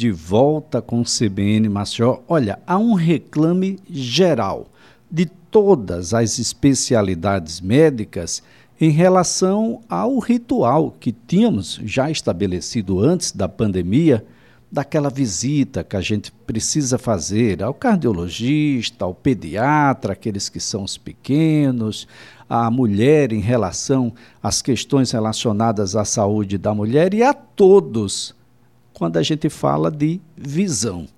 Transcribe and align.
de 0.00 0.10
volta 0.10 0.80
com 0.80 1.02
o 1.02 1.04
CBN 1.04 1.68
Maceió. 1.68 2.20
Olha, 2.26 2.58
há 2.66 2.78
um 2.78 2.94
reclame 2.94 3.78
geral 3.86 4.66
de 5.10 5.26
todas 5.26 6.14
as 6.14 6.38
especialidades 6.38 7.60
médicas 7.60 8.42
em 8.80 8.88
relação 8.88 9.82
ao 9.90 10.18
ritual 10.18 10.96
que 10.98 11.12
tínhamos 11.12 11.78
já 11.84 12.10
estabelecido 12.10 12.98
antes 12.98 13.30
da 13.30 13.46
pandemia, 13.46 14.24
daquela 14.72 15.10
visita 15.10 15.84
que 15.84 15.96
a 15.96 16.00
gente 16.00 16.32
precisa 16.32 16.96
fazer 16.96 17.62
ao 17.62 17.74
cardiologista, 17.74 19.04
ao 19.04 19.12
pediatra, 19.12 20.14
aqueles 20.14 20.48
que 20.48 20.60
são 20.60 20.82
os 20.82 20.96
pequenos, 20.96 22.08
à 22.48 22.70
mulher 22.70 23.34
em 23.34 23.40
relação 23.40 24.14
às 24.42 24.62
questões 24.62 25.10
relacionadas 25.10 25.94
à 25.94 26.06
saúde 26.06 26.56
da 26.56 26.74
mulher 26.74 27.12
e 27.12 27.22
a 27.22 27.34
todos 27.34 28.39
quando 29.00 29.16
a 29.16 29.22
gente 29.22 29.48
fala 29.48 29.90
de 29.90 30.20
visão. 30.36 31.08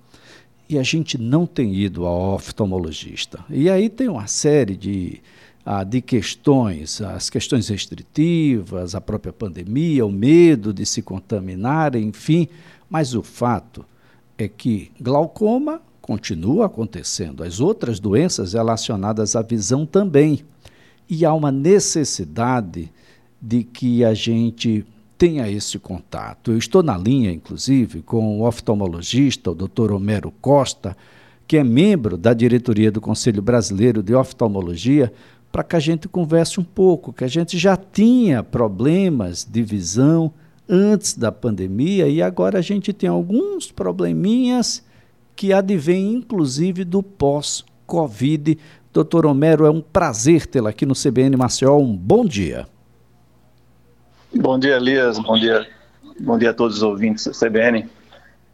E 0.69 0.79
a 0.79 0.83
gente 0.83 1.17
não 1.17 1.45
tem 1.45 1.75
ido 1.75 2.05
ao 2.05 2.35
oftalmologista. 2.35 3.43
E 3.49 3.69
aí 3.69 3.89
tem 3.89 4.07
uma 4.07 4.25
série 4.25 4.77
de, 4.77 5.21
ah, 5.65 5.83
de 5.83 5.99
questões, 5.99 7.01
as 7.01 7.29
questões 7.29 7.67
restritivas, 7.67 8.95
a 8.95 9.01
própria 9.01 9.33
pandemia, 9.33 10.05
o 10.05 10.09
medo 10.09 10.73
de 10.73 10.85
se 10.85 11.01
contaminar, 11.01 11.93
enfim. 11.97 12.47
Mas 12.89 13.13
o 13.15 13.21
fato 13.21 13.85
é 14.37 14.47
que 14.47 14.89
glaucoma 14.97 15.81
continua 16.01 16.67
acontecendo, 16.67 17.43
as 17.43 17.59
outras 17.59 17.99
doenças 17.99 18.53
relacionadas 18.53 19.35
à 19.35 19.41
visão 19.41 19.85
também. 19.85 20.45
E 21.09 21.25
há 21.25 21.33
uma 21.33 21.51
necessidade 21.51 22.89
de 23.41 23.65
que 23.65 24.05
a 24.05 24.13
gente 24.13 24.85
tenha 25.23 25.49
esse 25.49 25.79
contato. 25.79 26.51
Eu 26.51 26.57
estou 26.57 26.83
na 26.83 26.97
linha, 26.97 27.31
inclusive, 27.31 28.01
com 28.01 28.41
o 28.41 28.45
oftalmologista, 28.45 29.51
o 29.51 29.55
Dr. 29.55 29.93
Homero 29.93 30.33
Costa, 30.41 30.97
que 31.47 31.55
é 31.55 31.63
membro 31.63 32.17
da 32.17 32.33
diretoria 32.33 32.91
do 32.91 32.99
Conselho 32.99 33.41
Brasileiro 33.41 34.03
de 34.03 34.13
Oftalmologia, 34.13 35.13
para 35.49 35.63
que 35.63 35.77
a 35.77 35.79
gente 35.79 36.09
converse 36.09 36.59
um 36.59 36.63
pouco, 36.65 37.13
que 37.13 37.23
a 37.23 37.29
gente 37.29 37.57
já 37.57 37.77
tinha 37.77 38.43
problemas 38.43 39.47
de 39.49 39.63
visão 39.63 40.29
antes 40.67 41.17
da 41.17 41.31
pandemia 41.31 42.09
e 42.09 42.21
agora 42.21 42.59
a 42.59 42.61
gente 42.61 42.91
tem 42.91 43.07
alguns 43.07 43.71
probleminhas 43.71 44.83
que 45.37 45.53
advêm 45.53 46.15
inclusive 46.15 46.83
do 46.83 47.01
pós-Covid. 47.01 48.57
Doutor 48.91 49.25
Homero, 49.25 49.65
é 49.65 49.71
um 49.71 49.79
prazer 49.79 50.45
tê-lo 50.45 50.67
aqui 50.67 50.85
no 50.85 50.93
CBN 50.93 51.37
Maceió. 51.37 51.77
Um 51.77 51.95
bom 51.95 52.25
dia. 52.25 52.67
Bom 54.35 54.57
dia, 54.57 54.77
Elias. 54.77 55.19
Bom 55.19 55.37
dia. 55.37 55.67
Bom 56.19 56.37
dia 56.37 56.49
a 56.49 56.53
todos 56.53 56.77
os 56.77 56.83
ouvintes 56.83 57.25
da 57.25 57.31
CBN. 57.33 57.89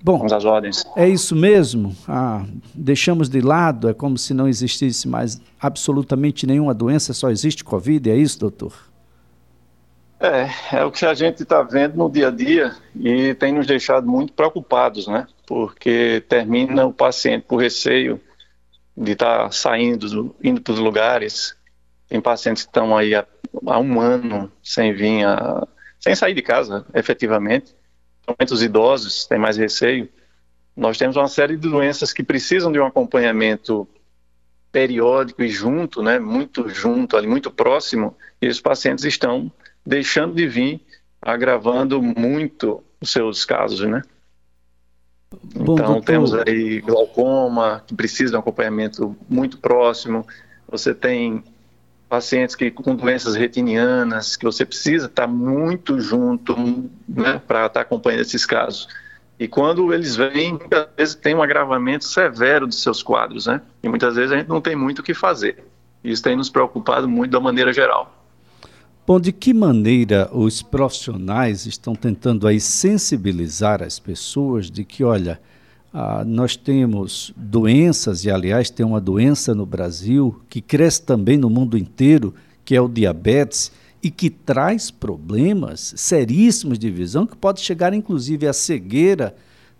Bom, 0.02 0.18
Vamos 0.18 0.32
às 0.32 0.46
ordens. 0.46 0.86
É 0.96 1.08
isso 1.08 1.36
mesmo. 1.36 1.96
Ah, 2.08 2.46
deixamos 2.74 3.30
de 3.30 3.42
lado, 3.42 3.90
é 3.90 3.94
como 3.94 4.18
se 4.18 4.34
não 4.34 4.48
existisse 4.48 5.08
mais 5.08 5.42
absolutamente 5.60 6.48
nenhuma 6.48 6.74
doença, 6.74 7.14
só 7.14 7.30
existe 7.30 7.64
Covid, 7.64 8.10
é 8.10 8.16
isso, 8.16 8.40
doutor? 8.40 8.74
É, 10.22 10.50
é 10.78 10.84
o 10.84 10.92
que 10.92 11.06
a 11.06 11.14
gente 11.14 11.44
está 11.44 11.62
vendo 11.64 11.98
no 11.98 12.10
dia 12.10 12.28
a 12.28 12.32
dia 12.32 12.76
e 12.96 13.34
tem 13.34 13.54
nos 13.54 13.68
deixado 13.68 14.08
muito 14.08 14.34
preocupados, 14.34 15.08
né? 15.08 15.28
Porque 15.46 16.24
termina 16.28 16.86
o 16.86 16.94
paciente 16.94 17.46
por 17.48 17.58
receio 17.58 18.20
de 18.96 19.14
estar 19.14 19.44
tá 19.44 19.52
saindo, 19.52 20.36
indo 20.44 20.62
para 20.62 20.74
os 20.74 20.80
lugares. 20.80 21.56
Tem 22.08 22.20
pacientes 22.20 22.64
que 22.64 22.70
estão 22.70 22.96
aí 22.98 23.16
há 23.16 23.26
há 23.68 23.80
um 23.80 24.00
ano 24.00 24.52
sem 24.64 24.94
vir, 24.94 25.26
a, 25.26 25.68
sem 26.00 26.16
sair 26.16 26.34
de 26.34 26.42
casa, 26.42 26.86
efetivamente. 26.94 27.76
Principalmente 28.26 28.54
os 28.54 28.64
idosos 28.64 29.26
têm 29.26 29.40
mais 29.40 29.58
receio. 29.58 30.08
Nós 30.76 30.98
temos 30.98 31.16
uma 31.16 31.28
série 31.28 31.58
de 31.58 31.68
doenças 31.68 32.14
que 32.14 32.24
precisam 32.24 32.72
de 32.72 32.80
um 32.80 32.86
acompanhamento 32.86 33.88
periódico 34.72 35.42
e 35.44 35.50
junto, 35.50 36.02
né, 36.04 36.20
muito 36.20 36.70
junto, 36.70 37.18
ali 37.18 37.28
muito 37.28 37.50
próximo, 37.50 38.16
e 38.42 38.48
os 38.48 38.62
pacientes 38.62 39.04
estão 39.04 39.52
deixando 39.86 40.36
de 40.36 40.48
vir, 40.48 40.82
agravando 41.22 42.02
muito 42.02 42.84
os 43.02 43.12
seus 43.12 43.46
casos, 43.46 43.82
né? 43.82 44.04
Bom, 45.56 45.74
então 45.74 45.94
doutor... 45.94 46.04
temos 46.04 46.34
aí 46.34 46.82
glaucoma, 46.82 47.84
que 47.86 47.96
precisa 47.96 48.32
de 48.32 48.38
um 48.38 48.40
acompanhamento 48.40 49.16
muito 49.28 49.58
próximo. 49.58 50.26
Você 50.68 50.94
tem 50.94 51.44
pacientes 52.10 52.56
que 52.56 52.72
com 52.72 52.96
doenças 52.96 53.36
retinianas, 53.36 54.36
que 54.36 54.44
você 54.44 54.66
precisa 54.66 55.06
estar 55.06 55.28
muito 55.28 56.02
junto 56.02 56.56
né, 57.08 57.40
para 57.48 57.68
estar 57.68 57.82
acompanhando 57.82 58.22
esses 58.22 58.46
casos. 58.46 58.88
E 59.40 59.48
quando 59.48 59.94
eles 59.94 60.16
vêm, 60.16 60.54
muitas 60.54 60.88
vezes 60.98 61.16
tem 61.16 61.36
um 61.36 61.42
agravamento 61.42 62.04
severo 62.04 62.68
dos 62.68 62.82
seus 62.82 63.02
quadros, 63.02 63.46
né? 63.46 63.62
E 63.82 63.88
muitas 63.88 64.16
vezes 64.16 64.34
a 64.34 64.38
gente 64.38 64.50
não 64.50 64.60
tem 64.60 64.76
muito 64.76 65.00
o 65.00 65.04
que 65.04 65.14
fazer. 65.14 65.64
Isso 66.04 66.22
tem 66.22 66.36
nos 66.36 66.50
preocupado 66.50 67.08
muito 67.08 67.32
da 67.32 67.40
maneira 67.40 67.72
geral. 67.72 68.20
Bom, 69.08 69.20
de 69.20 69.32
que 69.32 69.54
maneira 69.54 70.30
os 70.34 70.62
profissionais 70.62 71.66
estão 71.66 71.96
tentando 71.96 72.48
aí 72.48 72.60
sensibilizar 72.60 73.82
as 73.82 73.98
pessoas 73.98 74.70
de 74.70 74.84
que, 74.84 75.04
olha, 75.04 75.40
ah, 75.94 76.24
nós 76.26 76.56
temos 76.56 77.34
doenças, 77.36 78.24
e 78.24 78.30
aliás, 78.30 78.70
tem 78.70 78.86
uma 78.86 79.02
doença 79.02 79.56
no 79.56 79.66
Brasil 79.66 80.40
que 80.50 80.62
cresce 80.62 81.02
também 81.02 81.38
no 81.38 81.50
mundo 81.50 81.78
inteiro, 81.78 82.34
que 82.64 82.76
é 82.76 82.82
o 82.82 82.88
diabetes, 82.88 83.72
e 84.02 84.10
que 84.10 84.30
traz 84.30 84.92
problemas 84.92 85.94
seríssimos 85.98 86.80
de 86.80 86.90
visão, 86.90 87.26
que 87.26 87.36
pode 87.36 87.62
chegar 87.62 87.94
inclusive 87.94 88.48
à 88.48 88.54
cegueira, 88.54 89.36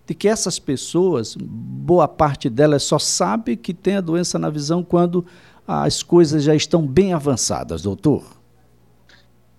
de 0.06 0.14
que 0.14 0.28
essas 0.28 0.58
pessoas, 0.58 1.36
boa 1.38 2.08
parte 2.08 2.50
delas 2.50 2.82
só 2.82 2.98
sabe 2.98 3.56
que 3.56 3.72
tem 3.72 3.96
a 3.96 4.00
doença 4.00 4.38
na 4.38 4.50
visão 4.50 4.82
quando 4.82 5.24
as 5.66 6.02
coisas 6.02 6.42
já 6.42 6.54
estão 6.54 6.84
bem 6.84 7.12
avançadas, 7.12 7.82
doutor. 7.82 8.24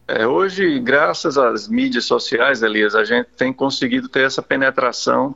É, 0.06 0.28
hoje, 0.28 0.78
graças 0.81 1.38
às 1.38 1.69
mídias 1.69 2.03
sociais, 2.03 2.62
Elias, 2.62 2.94
a 2.95 3.06
gente 3.06 3.29
tem 3.38 3.53
conseguido 3.53 4.09
ter 4.09 4.25
essa 4.25 4.41
penetração 4.41 5.33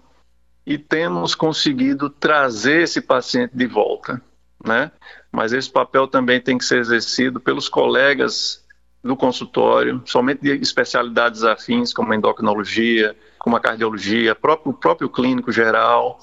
e 0.66 0.78
temos 0.78 1.36
conseguido 1.36 2.10
trazer 2.10 2.84
esse 2.84 3.00
paciente 3.00 3.56
de 3.56 3.68
volta, 3.68 4.22
né? 4.66 4.92
Mas 5.32 5.54
esse 5.54 5.70
papel 5.70 6.08
também 6.08 6.42
tem 6.42 6.58
que 6.58 6.66
ser 6.66 6.80
exercido 6.80 7.40
pelos 7.40 7.70
colegas 7.70 8.66
do 9.04 9.16
consultório, 9.16 10.02
somente 10.06 10.42
de 10.42 10.52
especialidades 10.56 11.44
afins, 11.44 11.94
como 11.94 12.12
a 12.12 12.16
endocrinologia, 12.16 13.16
como 13.38 13.56
a 13.56 13.60
cardiologia, 13.60 14.34
próprio, 14.34 14.72
o 14.72 14.74
próprio 14.74 15.08
clínico 15.10 15.52
geral, 15.52 16.18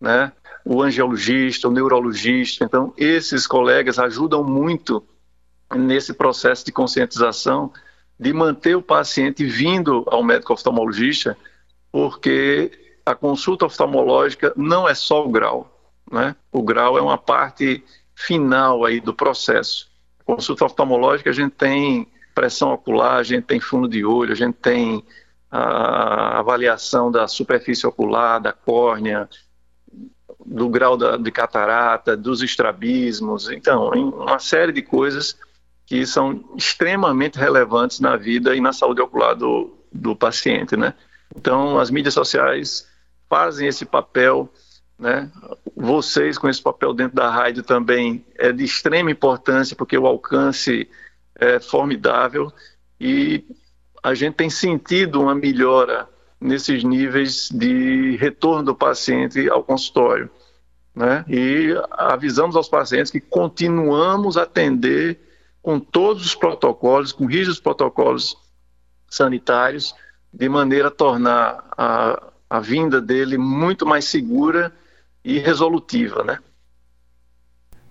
né? 0.00 0.32
o 0.64 0.82
angiologista, 0.82 1.68
o 1.68 1.70
neurologista. 1.70 2.64
Então, 2.64 2.92
esses 2.96 3.46
colegas 3.46 3.98
ajudam 3.98 4.42
muito 4.42 5.04
nesse 5.72 6.12
processo 6.12 6.64
de 6.64 6.72
conscientização 6.72 7.72
de 8.18 8.32
manter 8.32 8.74
o 8.74 8.82
paciente 8.82 9.44
vindo 9.44 10.04
ao 10.08 10.22
médico 10.22 10.52
oftalmologista, 10.52 11.36
porque 11.92 12.70
a 13.06 13.14
consulta 13.14 13.66
oftalmológica 13.66 14.52
não 14.56 14.88
é 14.88 14.94
só 14.94 15.24
o 15.24 15.28
grau, 15.28 15.70
né? 16.10 16.34
O 16.50 16.62
grau 16.62 16.96
é 16.96 17.02
uma 17.02 17.18
parte 17.18 17.84
final 18.14 18.84
aí 18.84 19.00
do 19.00 19.12
processo. 19.12 19.90
Consulta 20.24 20.64
oftalmológica 20.64 21.30
a 21.30 21.32
gente 21.32 21.52
tem 21.52 22.08
pressão 22.34 22.72
ocular, 22.72 23.16
a 23.16 23.22
gente 23.22 23.44
tem 23.44 23.60
fundo 23.60 23.88
de 23.88 24.04
olho, 24.04 24.32
a 24.32 24.36
gente 24.36 24.54
tem 24.54 25.04
a 25.50 26.38
avaliação 26.38 27.10
da 27.10 27.28
superfície 27.28 27.86
ocular, 27.86 28.40
da 28.40 28.52
córnea, 28.52 29.28
do 30.44 30.68
grau 30.68 30.96
da, 30.96 31.16
de 31.16 31.30
catarata, 31.30 32.16
dos 32.16 32.42
estrabismos, 32.42 33.50
então, 33.50 33.90
uma 33.90 34.38
série 34.38 34.72
de 34.72 34.82
coisas 34.82 35.36
que 35.86 36.04
são 36.06 36.44
extremamente 36.56 37.38
relevantes 37.38 38.00
na 38.00 38.16
vida 38.16 38.56
e 38.56 38.60
na 38.60 38.72
saúde 38.72 39.00
ocular 39.00 39.34
do, 39.36 39.76
do 39.92 40.16
paciente, 40.16 40.76
né? 40.76 40.94
Então, 41.36 41.78
as 41.78 41.90
mídias 41.90 42.14
sociais 42.14 42.86
fazem 43.34 43.66
esse 43.66 43.84
papel, 43.84 44.48
né? 44.96 45.28
Vocês 45.74 46.38
com 46.38 46.48
esse 46.48 46.62
papel 46.62 46.94
dentro 46.94 47.16
da 47.16 47.28
rádio 47.28 47.64
também 47.64 48.24
é 48.38 48.52
de 48.52 48.62
extrema 48.62 49.10
importância 49.10 49.74
porque 49.74 49.98
o 49.98 50.06
alcance 50.06 50.88
é 51.34 51.58
formidável 51.58 52.52
e 53.00 53.44
a 54.00 54.14
gente 54.14 54.34
tem 54.34 54.48
sentido 54.48 55.20
uma 55.20 55.34
melhora 55.34 56.08
nesses 56.40 56.84
níveis 56.84 57.48
de 57.50 58.16
retorno 58.18 58.66
do 58.66 58.74
paciente 58.76 59.50
ao 59.50 59.64
consultório. 59.64 60.30
Né? 60.94 61.24
E 61.28 61.74
avisamos 61.90 62.54
aos 62.54 62.68
pacientes 62.68 63.10
que 63.10 63.20
continuamos 63.20 64.36
a 64.36 64.42
atender 64.42 65.18
com 65.60 65.80
todos 65.80 66.24
os 66.24 66.36
protocolos, 66.36 67.10
com 67.10 67.26
rígidos 67.26 67.58
protocolos 67.58 68.36
sanitários, 69.10 69.92
de 70.32 70.48
maneira 70.48 70.86
a 70.86 70.92
tornar 70.92 71.64
a, 71.76 72.33
a 72.48 72.60
vinda 72.60 73.00
dele 73.00 73.36
muito 73.38 73.86
mais 73.86 74.04
segura 74.04 74.72
e 75.24 75.38
resolutiva, 75.38 76.22
né? 76.22 76.38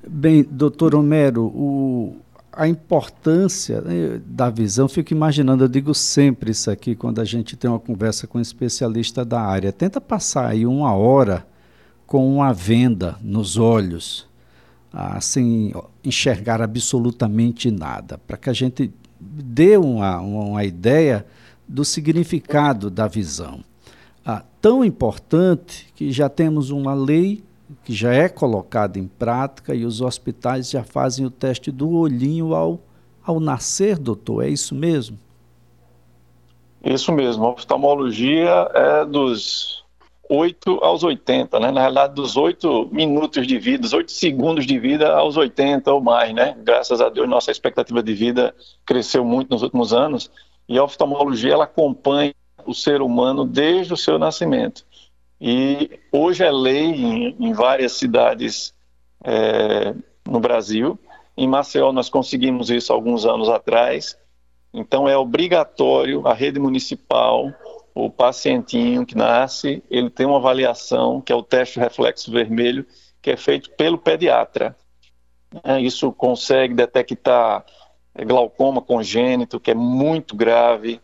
Bem, 0.08 0.44
doutor 0.44 0.94
Homero, 0.94 1.46
o, 1.46 2.18
a 2.52 2.68
importância 2.68 3.82
né, 3.82 4.22
da 4.26 4.50
visão, 4.50 4.88
fico 4.88 5.14
imaginando, 5.14 5.64
eu 5.64 5.68
digo 5.68 5.94
sempre 5.94 6.52
isso 6.52 6.70
aqui 6.70 6.96
quando 6.96 7.20
a 7.20 7.26
gente 7.26 7.56
tem 7.56 7.70
uma 7.70 7.80
conversa 7.80 8.28
com 8.28 8.38
um 8.38 8.42
especialista 8.42 9.26
da 9.26 9.42
área. 9.42 9.72
Tenta 9.72 10.00
passar 10.00 10.50
aí 10.50 10.66
uma 10.66 10.94
hora 10.94 11.46
com 12.06 12.36
uma 12.36 12.54
venda 12.54 13.18
nos 13.22 13.58
olhos, 13.58 14.28
sem 15.20 15.74
enxergar 16.04 16.62
absolutamente 16.62 17.72
nada, 17.72 18.20
para 18.20 18.38
que 18.38 18.50
a 18.50 18.54
gente 18.54 18.94
dê 19.20 19.78
uma, 19.78 20.20
uma 20.20 20.64
ideia 20.64 21.26
do 21.68 21.84
significado 21.84 22.92
da 22.92 23.08
visão. 23.08 23.64
Ah, 24.26 24.44
tão 24.62 24.86
importante 24.86 25.92
que 25.96 26.12
já 26.12 26.30
temos 26.30 26.70
uma 26.70 26.94
lei 26.94 27.44
que 27.84 27.94
já 27.94 28.14
é 28.14 28.30
colocada 28.30 28.98
em 29.00 29.08
prática 29.08 29.74
e 29.76 29.86
os 29.86 30.02
hospitais 30.02 30.70
já 30.70 30.84
fazem 30.84 31.26
o 31.26 31.32
teste 31.32 31.72
do 31.72 31.92
olhinho 31.92 32.54
ao, 32.54 32.80
ao 33.24 33.40
nascer, 33.40 33.98
doutor. 33.98 34.46
É 34.46 34.50
isso 34.50 34.74
mesmo? 34.76 35.18
Isso 36.84 37.12
mesmo. 37.12 37.46
A 37.46 37.52
oftalmologia 37.52 38.70
é 38.74 39.06
dos 39.06 39.84
8 40.30 40.80
aos 40.82 41.04
80, 41.04 41.60
né? 41.60 41.72
Na 41.72 41.82
realidade, 41.82 42.14
dos 42.14 42.38
8 42.38 42.90
minutos 42.92 43.46
de 43.46 43.58
vida, 43.58 43.84
dos 43.84 43.94
8 43.94 44.12
segundos 44.12 44.66
de 44.66 44.80
vida 44.80 45.14
aos 45.14 45.38
80 45.38 45.92
ou 45.92 46.02
mais, 46.02 46.34
né? 46.34 46.56
Graças 46.64 47.02
a 47.02 47.10
Deus, 47.10 47.28
nossa 47.28 47.52
expectativa 47.52 48.02
de 48.02 48.14
vida 48.14 48.56
cresceu 48.86 49.24
muito 49.24 49.50
nos 49.50 49.64
últimos 49.64 49.94
anos 49.94 50.32
e 50.68 50.78
a 50.78 50.84
oftalmologia 50.84 51.54
ela 51.54 51.66
acompanha 51.66 52.34
o 52.66 52.74
ser 52.74 53.02
humano 53.02 53.46
desde 53.46 53.94
o 53.94 53.98
seu 53.98 54.18
nascimento. 54.18 54.86
E 55.40 56.00
hoje 56.12 56.44
é 56.44 56.52
lei 56.52 56.86
em, 56.86 57.36
em 57.40 57.54
várias 57.54 57.94
cidades 57.94 58.74
é, 59.24 59.94
no 60.26 60.40
Brasil. 60.40 61.00
Em 61.36 61.48
Maceió 61.48 61.92
nós 61.92 62.10
conseguimos 62.10 62.70
isso 62.70 62.94
alguns 62.94 63.26
anos 63.26 63.50
atrás. 63.50 64.18
Então 64.74 65.08
é 65.08 65.18
obrigatório 65.18 66.26
a 66.28 66.34
rede 66.34 66.60
municipal, 66.60 67.54
o 67.94 68.10
pacientinho 68.10 69.06
que 69.06 69.16
nasce, 69.16 69.84
ele 69.90 70.10
tem 70.10 70.26
uma 70.26 70.38
avaliação 70.38 71.22
que 71.22 71.32
é 71.32 71.36
o 71.36 71.44
teste 71.44 71.80
reflexo 71.80 72.32
vermelho, 72.32 72.86
que 73.22 73.30
é 73.30 73.38
feito 73.38 73.70
pelo 73.72 73.98
pediatra. 73.98 74.76
É, 75.64 75.80
isso 75.80 76.12
consegue 76.12 76.74
detectar 76.74 77.64
glaucoma 78.26 78.82
congênito, 78.82 79.60
que 79.60 79.72
é 79.72 79.76
muito 79.76 80.36
grave, 80.36 81.00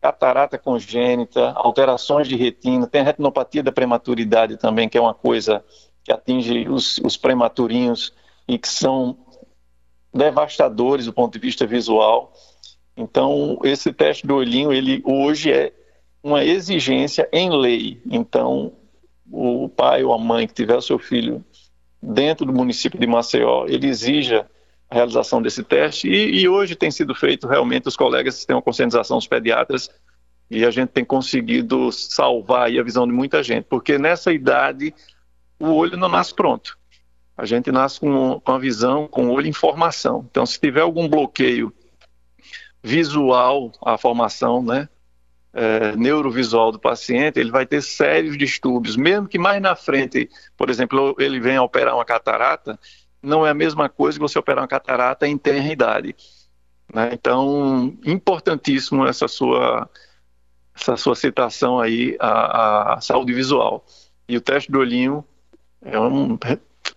catarata 0.00 0.56
congênita, 0.56 1.52
alterações 1.52 2.26
de 2.26 2.36
retina, 2.36 2.86
tem 2.86 3.02
a 3.02 3.04
retinopatia 3.04 3.62
da 3.62 3.70
prematuridade 3.70 4.56
também, 4.56 4.88
que 4.88 4.96
é 4.96 5.00
uma 5.00 5.14
coisa 5.14 5.62
que 6.02 6.12
atinge 6.12 6.68
os, 6.68 6.98
os 6.98 7.16
prematurinhos 7.16 8.12
e 8.48 8.58
que 8.58 8.68
são 8.68 9.18
devastadores 10.12 11.06
do 11.06 11.12
ponto 11.12 11.32
de 11.34 11.38
vista 11.38 11.66
visual. 11.66 12.32
Então, 12.96 13.58
esse 13.62 13.92
teste 13.92 14.26
do 14.26 14.36
olhinho, 14.36 14.72
ele 14.72 15.02
hoje 15.04 15.52
é 15.52 15.72
uma 16.22 16.44
exigência 16.44 17.28
em 17.32 17.50
lei. 17.50 18.00
Então, 18.10 18.72
o 19.30 19.68
pai 19.68 20.02
ou 20.02 20.12
a 20.12 20.18
mãe 20.18 20.46
que 20.46 20.54
tiver 20.54 20.76
o 20.76 20.82
seu 20.82 20.98
filho 20.98 21.44
dentro 22.02 22.46
do 22.46 22.52
município 22.52 22.98
de 22.98 23.06
Maceió, 23.06 23.66
ele 23.68 23.86
exija 23.86 24.48
a 24.90 24.94
realização 24.94 25.40
desse 25.40 25.62
teste 25.62 26.08
e, 26.08 26.40
e, 26.40 26.48
hoje 26.48 26.74
tem 26.74 26.90
sido 26.90 27.14
feito 27.14 27.46
realmente 27.46 27.86
os 27.86 27.96
colegas 27.96 28.44
têm 28.44 28.56
uma 28.56 28.62
conscientização 28.62 29.18
dos 29.18 29.26
pediatras 29.26 29.88
e 30.50 30.64
a 30.64 30.70
gente 30.70 30.88
tem 30.88 31.04
conseguido 31.04 31.92
salvar 31.92 32.68
a 32.68 32.82
visão 32.82 33.06
de 33.06 33.12
muita 33.12 33.40
gente, 33.42 33.64
porque 33.64 33.96
nessa 33.98 34.32
idade 34.32 34.92
o 35.60 35.68
olho 35.68 35.96
não 35.96 36.08
nasce 36.08 36.34
pronto. 36.34 36.76
A 37.36 37.46
gente 37.46 37.70
nasce 37.70 38.00
com, 38.00 38.40
com 38.40 38.52
a 38.52 38.58
visão, 38.58 39.06
com 39.06 39.28
o 39.28 39.30
olho 39.30 39.46
em 39.46 39.52
formação. 39.52 40.26
Então, 40.28 40.44
se 40.44 40.58
tiver 40.58 40.80
algum 40.80 41.08
bloqueio 41.08 41.72
visual 42.82 43.70
à 43.84 43.96
formação, 43.96 44.62
né, 44.62 44.88
é, 45.52 45.94
neurovisual 45.96 46.72
do 46.72 46.78
paciente, 46.78 47.38
ele 47.38 47.50
vai 47.50 47.64
ter 47.64 47.82
sérios 47.82 48.36
distúrbios, 48.36 48.96
mesmo 48.96 49.28
que 49.28 49.38
mais 49.38 49.60
na 49.62 49.76
frente, 49.76 50.28
por 50.56 50.68
exemplo, 50.68 51.14
ele 51.18 51.40
venha 51.40 51.62
operar 51.62 51.94
uma 51.94 52.04
catarata, 52.04 52.78
não 53.22 53.46
é 53.46 53.50
a 53.50 53.54
mesma 53.54 53.88
coisa 53.88 54.18
que 54.18 54.22
você 54.22 54.38
operar 54.38 54.62
uma 54.62 54.68
catarata 54.68 55.26
em 55.26 55.36
tenra 55.36 55.72
idade. 55.72 56.14
Né? 56.92 57.10
Então, 57.12 57.96
importantíssimo 58.04 59.06
essa 59.06 59.28
sua, 59.28 59.88
essa 60.74 60.96
sua 60.96 61.14
citação 61.14 61.78
aí 61.78 62.16
à, 62.18 62.94
à 62.94 63.00
saúde 63.00 63.32
visual. 63.32 63.84
E 64.28 64.36
o 64.36 64.40
teste 64.40 64.70
do 64.70 64.78
olhinho 64.78 65.24
é 65.82 65.98
uma 65.98 66.38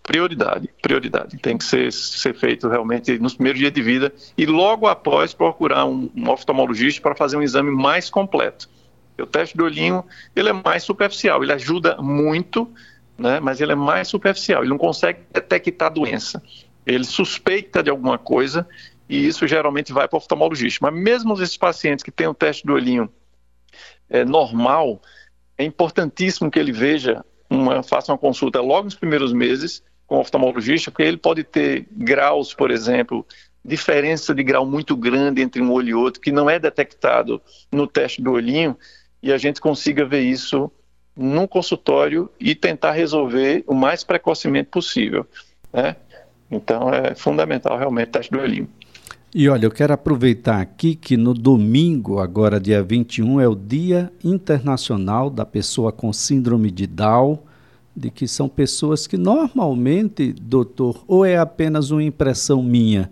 prioridade, 0.02 0.70
prioridade. 0.82 1.38
Tem 1.38 1.58
que 1.58 1.64
ser, 1.64 1.92
ser 1.92 2.36
feito 2.36 2.68
realmente 2.68 3.18
nos 3.20 3.36
primeiros 3.36 3.60
dias 3.60 3.74
de 3.74 3.82
vida 3.82 4.14
e 4.38 4.46
logo 4.46 4.88
após 4.88 5.34
procurar 5.34 5.86
um, 5.86 6.10
um 6.16 6.30
oftalmologista 6.30 7.02
para 7.02 7.16
fazer 7.16 7.38
um 7.38 7.42
exame 7.42 7.72
mais 7.72 8.10
completo. 8.10 8.70
O 9.20 9.28
teste 9.28 9.56
do 9.56 9.64
olhinho, 9.64 10.04
ele 10.36 10.50
é 10.50 10.54
mais 10.54 10.84
superficial, 10.84 11.44
ele 11.44 11.54
ajuda 11.54 11.98
muito 12.02 12.72
né? 13.18 13.40
mas 13.40 13.62
ele 13.62 13.72
é 13.72 13.76
mais 13.76 14.08
superficial, 14.08 14.62
ele 14.62 14.70
não 14.70 14.78
consegue 14.78 15.20
detectar 15.32 15.88
a 15.88 15.94
doença. 15.94 16.42
Ele 16.86 17.04
suspeita 17.04 17.82
de 17.82 17.90
alguma 17.90 18.18
coisa 18.18 18.68
e 19.08 19.28
isso 19.28 19.48
geralmente 19.48 19.94
vai 19.94 20.08
para 20.08 20.18
o 20.18 20.20
oftalmologista. 20.20 20.80
Mas 20.82 20.94
mesmo 21.02 21.34
esses 21.42 21.58
pacientes 21.58 22.04
que 22.04 22.12
têm 22.12 22.28
o 22.28 22.34
teste 22.34 22.66
do 22.66 22.74
olhinho 22.74 23.10
é, 24.10 24.26
normal, 24.26 25.02
é 25.58 25.64
importantíssimo 25.64 26.52
que 26.52 26.60
ele 26.60 26.72
veja, 26.72 27.24
uma, 27.50 27.84
faça 27.84 28.12
uma 28.12 28.18
consulta 28.18 28.60
logo 28.62 28.86
nos 28.86 28.96
primeiros 28.96 29.32
meses 29.32 29.84
com 30.06 30.18
o 30.18 30.20
oftalmologista, 30.20 30.92
porque 30.92 31.04
ele 31.04 31.18
pode 31.18 31.44
ter 31.44 31.88
graus, 31.92 32.54
por 32.54 32.70
exemplo, 32.70 33.26
diferença 33.64 34.36
de 34.36 34.44
grau 34.44 34.66
muito 34.66 34.96
grande 34.98 35.42
entre 35.42 35.62
um 35.62 35.72
olho 35.72 35.90
e 35.90 35.94
outro, 35.94 36.20
que 36.20 36.32
não 36.32 36.50
é 36.50 36.60
detectado 36.60 37.42
no 37.72 37.88
teste 37.88 38.22
do 38.22 38.32
olhinho, 38.32 38.78
e 39.22 39.32
a 39.32 39.38
gente 39.38 39.62
consiga 39.62 40.06
ver 40.06 40.22
isso 40.22 40.70
num 41.16 41.48
consultório 41.48 42.30
e 42.40 42.56
tentar 42.56 42.92
resolver 42.92 43.64
o 43.68 43.74
mais 43.74 44.04
precocemente 44.04 44.70
possível. 44.70 45.26
Né? 45.72 45.96
Então 46.50 46.94
é 46.94 47.16
fundamental 47.16 47.78
realmente 47.78 48.10
o 48.10 48.12
teste 48.12 48.32
do 48.32 48.40
olhinho. 48.40 48.68
E 49.36 49.50
olha, 49.50 49.66
eu 49.66 49.72
quero 49.72 49.94
aproveitar 49.94 50.62
aqui 50.62 50.94
que 50.94 51.18
no 51.18 51.34
domingo, 51.34 52.20
agora 52.20 52.60
dia 52.60 52.84
21, 52.84 53.42
é 53.42 53.48
o 53.48 53.56
Dia 53.56 54.12
Internacional 54.24 55.28
da 55.28 55.44
Pessoa 55.44 55.92
com 55.92 56.14
Síndrome 56.14 56.70
de 56.70 56.86
Down, 56.86 57.40
de 57.96 58.12
que 58.12 58.28
são 58.28 58.48
pessoas 58.48 59.08
que 59.08 59.18
normalmente, 59.18 60.34
doutor, 60.34 61.04
ou 61.08 61.26
é 61.26 61.38
apenas 61.38 61.90
uma 61.90 62.04
impressão 62.04 62.62
minha, 62.62 63.10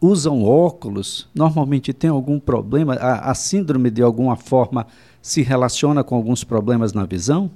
usam 0.00 0.42
óculos, 0.42 1.28
normalmente 1.34 1.92
tem 1.92 2.10
algum 2.10 2.38
problema, 2.38 2.94
a, 2.94 3.30
a 3.30 3.34
síndrome 3.34 3.90
de 3.90 4.02
alguma 4.02 4.36
forma 4.36 4.86
se 5.20 5.42
relaciona 5.42 6.04
com 6.04 6.14
alguns 6.14 6.44
problemas 6.44 6.92
na 6.92 7.04
visão? 7.04 7.50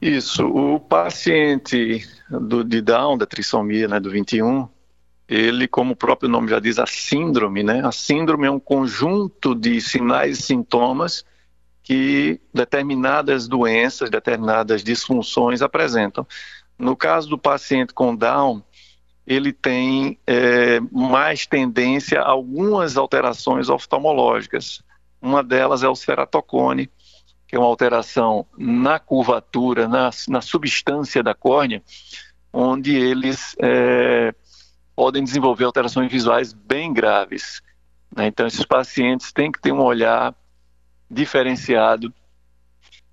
Isso. 0.00 0.46
O 0.46 0.78
paciente 0.78 2.06
do, 2.30 2.62
de 2.62 2.80
Down, 2.80 3.18
da 3.18 3.26
trissomia, 3.26 3.88
né, 3.88 3.98
do 3.98 4.10
21, 4.10 4.68
ele, 5.28 5.66
como 5.66 5.92
o 5.92 5.96
próprio 5.96 6.28
nome 6.28 6.48
já 6.48 6.60
diz, 6.60 6.78
a 6.78 6.86
síndrome, 6.86 7.62
né? 7.62 7.84
A 7.84 7.90
síndrome 7.90 8.46
é 8.46 8.50
um 8.50 8.60
conjunto 8.60 9.54
de 9.54 9.80
sinais 9.80 10.38
e 10.38 10.42
sintomas 10.42 11.24
que 11.82 12.40
determinadas 12.52 13.48
doenças, 13.48 14.10
determinadas 14.10 14.84
disfunções 14.84 15.62
apresentam. 15.62 16.26
No 16.78 16.96
caso 16.96 17.28
do 17.28 17.38
paciente 17.38 17.92
com 17.92 18.14
Down, 18.14 18.62
ele 19.26 19.52
tem 19.52 20.18
é, 20.26 20.78
mais 20.92 21.46
tendência 21.46 22.20
a 22.20 22.30
algumas 22.30 22.96
alterações 22.96 23.68
oftalmológicas. 23.68 24.82
Uma 25.20 25.42
delas 25.42 25.82
é 25.82 25.88
o 25.88 25.96
ceratocone, 25.96 26.88
que 27.48 27.56
é 27.56 27.58
uma 27.58 27.66
alteração 27.66 28.46
na 28.56 28.98
curvatura, 29.00 29.88
na, 29.88 30.10
na 30.28 30.40
substância 30.40 31.22
da 31.22 31.34
córnea, 31.34 31.82
onde 32.52 32.94
eles 32.94 33.56
é, 33.60 34.32
podem 34.94 35.24
desenvolver 35.24 35.64
alterações 35.64 36.10
visuais 36.10 36.52
bem 36.52 36.92
graves. 36.92 37.60
Né? 38.14 38.28
Então, 38.28 38.46
esses 38.46 38.64
pacientes 38.64 39.32
têm 39.32 39.50
que 39.50 39.60
ter 39.60 39.72
um 39.72 39.82
olhar 39.82 40.34
diferenciado 41.10 42.12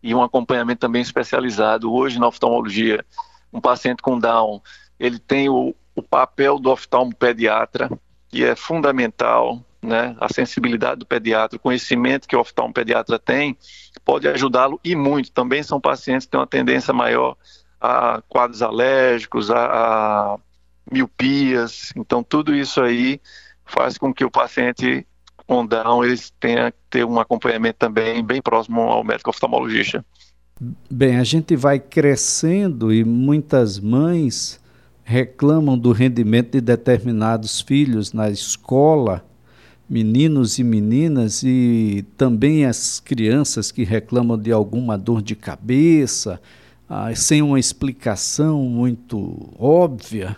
e 0.02 0.14
um 0.14 0.22
acompanhamento 0.22 0.82
também 0.82 1.02
especializado. 1.02 1.92
Hoje, 1.92 2.20
na 2.20 2.28
oftalmologia, 2.28 3.04
um 3.52 3.60
paciente 3.60 4.02
com 4.02 4.20
Down, 4.20 4.62
ele 5.00 5.20
tem 5.20 5.50
o, 5.50 5.76
o 5.96 6.02
papel 6.02 6.60
do 6.60 6.72
oftalmopediatra, 6.72 7.90
que 8.30 8.44
é 8.44 8.56
fundamental 8.56 9.64
né, 9.82 10.16
a 10.20 10.32
sensibilidade 10.32 11.00
do 11.00 11.06
pediatra, 11.06 11.58
o 11.58 11.60
conhecimento 11.60 12.28
que 12.28 12.36
o 12.36 12.40
oftalmopediatra 12.40 13.20
tem, 13.20 13.58
pode 14.04 14.28
ajudá-lo 14.28 14.80
e 14.84 14.96
muito. 14.96 15.32
Também 15.32 15.62
são 15.62 15.80
pacientes 15.80 16.26
que 16.26 16.32
têm 16.32 16.40
uma 16.40 16.48
tendência 16.48 16.94
maior 16.94 17.36
a 17.80 18.22
quadros 18.30 18.62
alérgicos, 18.62 19.52
a, 19.52 19.66
a 19.66 20.38
miopias. 20.90 21.92
Então, 21.96 22.24
tudo 22.24 22.56
isso 22.56 22.82
aí 22.82 23.20
faz 23.66 23.98
com 23.98 24.14
que 24.14 24.24
o 24.24 24.32
paciente 24.32 25.06
com 25.46 25.66
Down 25.66 26.06
ele 26.06 26.18
tenha 26.40 26.72
que 26.72 26.78
ter 26.90 27.06
um 27.06 27.20
acompanhamento 27.20 27.80
também 27.80 28.24
bem 28.24 28.42
próximo 28.42 28.82
ao 28.82 29.04
médico 29.04 29.30
oftalmologista. 29.30 30.04
Bem, 30.90 31.18
a 31.18 31.24
gente 31.24 31.56
vai 31.56 31.80
crescendo 31.80 32.94
e 32.94 33.04
muitas 33.04 33.80
mães 33.80 34.63
reclamam 35.04 35.78
do 35.78 35.92
rendimento 35.92 36.52
de 36.52 36.62
determinados 36.62 37.62
filhos 37.62 38.14
na 38.14 38.30
escola, 38.30 39.26
meninos 39.90 40.58
e 40.60 40.64
meninas, 40.64 41.44
e 41.44 42.06
também 42.18 42.66
as 42.66 43.00
crianças 43.00 43.72
que 43.72 43.84
reclamam 43.84 44.38
de 44.38 44.52
alguma 44.52 44.98
dor 44.98 45.22
de 45.22 45.36
cabeça, 45.36 46.42
ah, 46.90 47.14
sem 47.16 47.42
uma 47.42 47.60
explicação 47.60 48.64
muito 48.64 49.50
óbvia. 49.60 50.38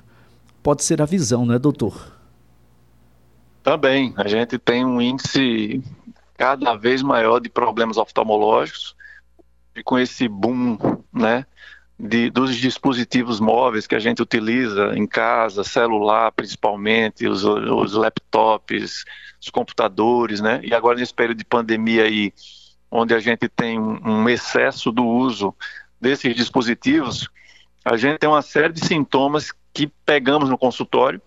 Pode 0.64 0.84
ser 0.84 1.02
a 1.02 1.06
visão, 1.06 1.46
né, 1.46 1.60
doutor? 1.60 2.14
Também. 3.62 4.14
A 4.18 4.28
gente 4.28 4.58
tem 4.58 4.86
um 4.86 5.02
índice 5.02 5.84
cada 6.38 6.76
vez 6.76 7.02
maior 7.02 7.40
de 7.40 7.50
problemas 7.50 7.98
oftalmológicos, 7.98 8.96
e 9.76 9.84
com 9.84 10.00
esse 10.00 10.28
boom, 10.28 10.78
né, 11.14 11.46
de, 11.98 12.30
dos 12.30 12.56
dispositivos 12.58 13.40
móveis 13.40 13.88
que 13.88 13.96
a 13.96 14.00
gente 14.00 14.22
utiliza 14.22 14.94
em 14.96 15.08
casa, 15.08 15.64
celular 15.64 16.32
principalmente, 16.32 17.28
os, 17.28 17.44
os 17.44 17.94
laptops, 17.94 19.06
os 19.42 19.50
computadores, 19.50 20.42
né? 20.42 20.60
E 20.64 20.74
agora 20.74 21.00
nesse 21.00 21.14
período 21.14 21.38
de 21.38 21.46
pandemia 21.46 22.04
aí, 22.04 22.34
onde 22.92 23.14
a 23.14 23.20
gente 23.20 23.48
tem 23.48 23.80
um, 23.80 24.28
excesso 24.28 24.92
do 24.92 25.06
uso 25.06 25.56
desses 26.00 26.36
dispositivos, 26.36 27.30
a 27.84 27.96
gente 27.96 28.20
tem 28.20 28.30
uma 28.30 28.42
série 28.42 28.74
de 28.74 28.86
sintomas 28.86 29.52
que 29.74 29.88
pegamos 30.06 30.50
no 30.50 30.58
consultório, 30.58 31.22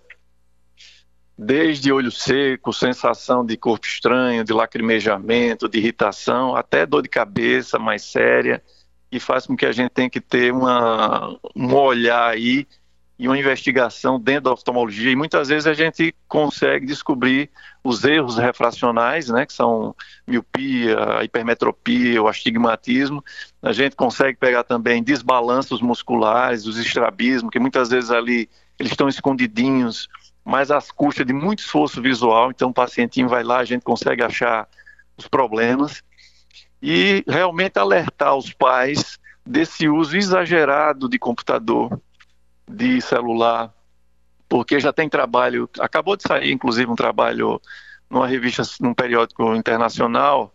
desde 1.37 1.93
olho 1.93 2.11
seco, 2.11 2.73
sensação 2.73 3.47
de 3.47 3.57
corpo 3.57 3.87
estranho, 3.87 4.45
de 4.45 4.53
lacrimejamento, 4.53 5.69
de 5.69 5.79
irritação, 5.79 6.57
até 6.57 6.85
dor 6.85 7.03
de 7.03 7.09
cabeça 7.09 7.79
mais 7.79 8.03
séria, 8.03 8.63
e 9.11 9.19
faz 9.19 9.47
com 9.47 9.57
que 9.57 9.67
a 9.67 9.73
gente 9.73 9.91
tenha 9.91 10.11
que 10.11 10.21
ter 10.21 10.53
uma, 10.53 11.37
um 11.57 11.75
olhar 11.75 12.29
aí 12.29 12.67
e 13.19 13.27
uma 13.27 13.37
investigação 13.37 14.21
dentro 14.21 14.45
da 14.45 14.53
oftalmologia. 14.53 15.11
E 15.11 15.17
muitas 15.17 15.49
vezes 15.49 15.67
a 15.67 15.75
gente 15.75 16.15
consegue 16.29 16.87
descobrir 16.87 17.51
os 17.83 18.05
erros 18.05 18.37
refracionais, 18.39 19.29
né, 19.29 19.45
que 19.45 19.53
são 19.53 19.95
miopia, 20.27 21.25
hipermetropia, 21.25 22.23
o 22.23 22.29
astigmatismo. 22.29 23.25
A 23.61 23.73
gente 23.73 23.97
consegue 23.97 24.39
pegar 24.39 24.63
também 24.63 25.03
desbalanços 25.03 25.81
musculares, 25.81 26.67
os 26.67 26.79
estrabismos, 26.79 27.51
que 27.51 27.59
muitas 27.59 27.89
vezes 27.89 28.11
ali 28.11 28.49
eles 28.79 28.93
estão 28.93 29.09
escondidinhos, 29.09 30.09
mas 30.45 30.71
às 30.71 30.93
custas 30.93 31.27
de 31.27 31.33
muito 31.33 31.59
esforço 31.59 32.01
visual. 32.01 32.51
Então 32.51 32.71
o 32.71 32.75
pacientinho 32.75 33.29
vai 33.29 33.43
lá, 33.43 33.59
a 33.59 33.65
gente 33.65 33.83
consegue 33.83 34.23
achar 34.23 34.69
os 35.17 35.27
problemas 35.27 36.05
e 36.83 37.25
realmente 37.27 37.79
alertar 37.79 38.35
os 38.37 38.53
pais 38.53 39.19
desse 39.45 39.89
uso 39.89 40.17
exagerado 40.17 41.09
de 41.09 41.19
computador, 41.19 42.01
de 42.69 43.01
celular, 43.01 43.73
porque 44.49 44.79
já 44.79 44.93
tem 44.93 45.09
trabalho, 45.09 45.69
acabou 45.79 46.17
de 46.17 46.23
sair 46.23 46.53
inclusive 46.53 46.91
um 46.91 46.97
trabalho 46.97 47.61
numa 48.11 48.27
revista, 48.27 48.63
num 48.81 48.95
periódico 48.95 49.55
internacional, 49.55 50.55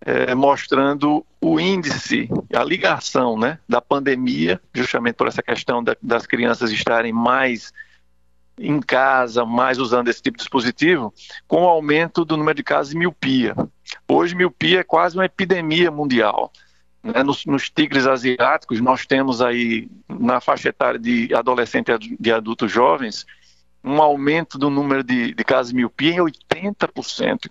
é, 0.00 0.34
mostrando 0.34 1.24
o 1.40 1.60
índice, 1.60 2.28
a 2.54 2.64
ligação 2.64 3.38
né, 3.38 3.58
da 3.68 3.80
pandemia, 3.80 4.60
justamente 4.74 5.14
por 5.14 5.28
essa 5.28 5.42
questão 5.42 5.82
da, 5.82 5.96
das 6.02 6.26
crianças 6.26 6.70
estarem 6.70 7.12
mais 7.12 7.72
em 8.58 8.80
casa, 8.80 9.44
mais 9.44 9.78
usando 9.78 10.08
esse 10.08 10.20
tipo 10.20 10.36
de 10.36 10.42
dispositivo, 10.42 11.12
com 11.46 11.64
o 11.64 11.68
aumento 11.68 12.24
do 12.24 12.36
número 12.36 12.56
de 12.56 12.62
casos 12.62 12.92
de 12.92 12.98
miopia. 12.98 13.54
Hoje, 14.08 14.34
miopia 14.34 14.80
é 14.80 14.84
quase 14.84 15.16
uma 15.16 15.24
epidemia 15.24 15.90
mundial. 15.90 16.52
Né? 17.02 17.22
Nos, 17.22 17.44
nos, 17.46 17.70
tigres 17.70 18.06
asiáticos, 18.06 18.80
nós 18.80 19.06
temos 19.06 19.40
aí, 19.40 19.88
na 20.08 20.40
faixa 20.40 20.68
etária 20.68 20.98
de 20.98 21.34
adolescente 21.34 21.90
e 21.90 22.16
de 22.18 22.32
adultos 22.32 22.70
jovens, 22.70 23.26
um 23.82 24.00
aumento 24.02 24.58
do 24.58 24.68
número 24.68 25.02
de, 25.02 25.34
de 25.34 25.44
casos 25.44 25.70
de 25.70 25.76
miopia 25.76 26.12
em 26.12 26.18
80%. 26.18 27.50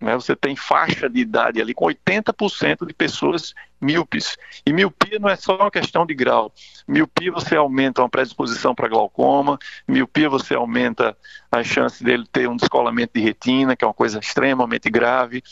Né? 0.00 0.14
Você 0.14 0.36
tem 0.36 0.54
faixa 0.54 1.08
de 1.08 1.20
idade 1.20 1.60
ali 1.60 1.74
com 1.74 1.86
80% 1.86 2.86
de 2.86 2.94
pessoas 2.94 3.54
míopes. 3.80 4.36
E 4.64 4.72
miopia 4.72 5.18
não 5.18 5.28
é 5.28 5.36
só 5.36 5.56
uma 5.56 5.70
questão 5.70 6.06
de 6.06 6.14
grau. 6.14 6.52
Miopia 6.86 7.32
você 7.32 7.56
aumenta 7.56 8.02
uma 8.02 8.08
predisposição 8.08 8.74
para 8.74 8.88
glaucoma, 8.88 9.58
miopia 9.86 10.28
você 10.28 10.54
aumenta 10.54 11.16
a 11.50 11.62
chance 11.62 12.02
dele 12.02 12.26
ter 12.30 12.48
um 12.48 12.56
descolamento 12.56 13.12
de 13.14 13.20
retina, 13.20 13.76
que 13.76 13.84
é 13.84 13.88
uma 13.88 13.94
coisa 13.94 14.18
extremamente 14.18 14.90
grave. 14.90 15.42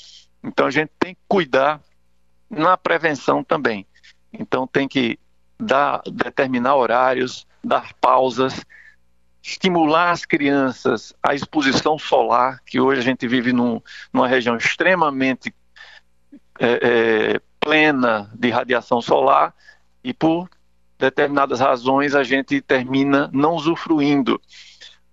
Então 0.43 0.67
a 0.67 0.71
gente 0.71 0.91
tem 0.99 1.15
que 1.15 1.21
cuidar 1.29 1.81
na 2.51 2.77
prevenção 2.77 3.43
também. 3.43 3.87
Então 4.33 4.67
tem 4.67 4.89
que 4.89 5.19
dar, 5.59 6.03
determinar 6.07 6.77
horários, 6.77 7.47
dar 7.63 7.93
pausas, 7.95 8.65
estimular 9.43 10.11
as 10.11 10.25
crianças 10.25 11.15
à 11.23 11.35
exposição 11.35 11.99
solar, 11.99 12.61
que 12.65 12.81
hoje 12.81 13.01
a 13.01 13.05
gente 13.05 13.29
vive 13.29 13.53
num, 13.53 13.81
numa 14.13 14.27
região 14.27 14.57
extremamente 14.57 15.55
é, 16.59 17.35
é, 17.37 17.41
plena 17.65 18.31
de 18.35 18.51
radiação 18.51 19.01
solar 19.01 19.55
e 20.03 20.13
por 20.13 20.49
determinadas 20.99 21.61
razões 21.61 22.15
a 22.15 22.23
gente 22.23 22.61
termina 22.61 23.31
não 23.33 23.55
usufruindo 23.55 24.41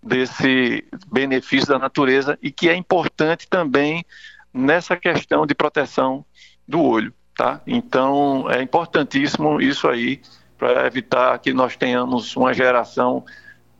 desse 0.03 0.84
benefício 1.08 1.67
da 1.67 1.79
natureza 1.79 2.38
e 2.41 2.51
que 2.51 2.70
é 2.70 2.75
importante 2.75 3.48
também 3.48 4.05
nessa 4.53 4.98
questão 4.98 5.46
de 5.46 5.55
proteção 5.55 6.25
do 6.67 6.81
olho 6.81 7.13
tá? 7.41 7.62
Então 7.65 8.50
é 8.50 8.62
importantíssimo 8.62 9.62
isso 9.62 9.88
aí 9.88 10.22
para 10.58 10.86
evitar 10.86 11.38
que 11.39 11.53
nós 11.53 11.75
tenhamos 11.75 12.36
uma 12.36 12.53
geração 12.53 13.24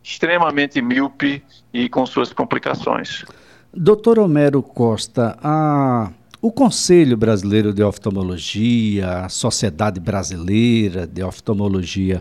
extremamente 0.02 0.82
míope 0.82 1.44
e 1.72 1.88
com 1.88 2.04
suas 2.04 2.32
complicações. 2.32 3.24
Doutor 3.72 4.18
Homero 4.18 4.62
Costa, 4.62 5.38
a, 5.42 6.10
o 6.42 6.50
Conselho 6.50 7.16
Brasileiro 7.16 7.72
de 7.72 7.84
Oftalmologia, 7.84 9.26
a 9.26 9.28
Sociedade 9.28 10.00
Brasileira 10.00 11.06
de 11.06 11.22
Oftalmologia, 11.22 12.20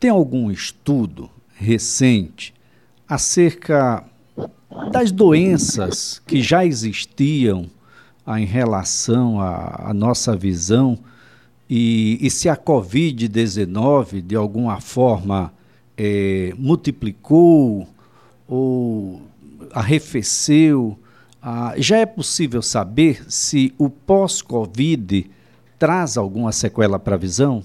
tem 0.00 0.08
algum 0.08 0.50
estudo 0.50 1.28
recente 1.54 2.54
acerca 3.06 4.02
das 4.90 5.12
doenças 5.12 6.22
que 6.26 6.40
já 6.40 6.64
existiam 6.64 7.66
em 8.38 8.46
relação 8.46 9.38
à, 9.38 9.90
à 9.90 9.94
nossa 9.94 10.34
visão? 10.34 10.98
E, 11.68 12.16
e, 12.22 12.30
se 12.30 12.48
a 12.48 12.56
Covid-19 12.56 14.22
de 14.22 14.34
alguma 14.34 14.80
forma 14.80 15.52
é, 15.94 16.54
multiplicou 16.56 17.86
ou 18.48 19.20
arrefeceu, 19.72 20.98
ah, 21.48 21.74
já 21.76 21.98
é 21.98 22.04
possível 22.04 22.60
saber 22.60 23.24
se 23.30 23.72
o 23.78 23.88
pós-Covid 23.88 25.30
traz 25.78 26.16
alguma 26.16 26.50
sequela 26.50 26.98
para 26.98 27.14
a 27.14 27.18
visão? 27.18 27.62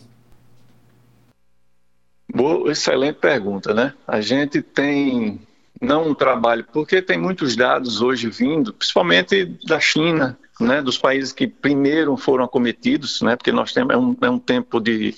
Boa, 2.32 2.72
excelente 2.72 3.16
pergunta, 3.16 3.74
né? 3.74 3.96
A 4.08 4.22
gente 4.22 4.62
tem 4.62 5.42
não 5.82 6.10
um 6.10 6.14
trabalho, 6.14 6.64
porque 6.72 7.02
tem 7.02 7.18
muitos 7.18 7.56
dados 7.56 8.04
hoje 8.04 8.30
vindo, 8.30 8.72
principalmente 8.72 9.46
da 9.66 9.80
China, 9.80 10.38
né, 10.60 10.80
dos 10.80 11.00
países 11.00 11.34
que 11.34 11.48
primeiro 11.48 12.16
foram 12.16 12.46
acometidos, 12.46 13.20
né, 13.24 13.36
porque 13.36 13.52
nós 13.52 13.74
temos 13.74 13.96
é 13.96 13.98
um, 13.98 14.16
é 14.22 14.30
um 14.30 14.38
tempo 14.38 14.80
de, 14.80 15.16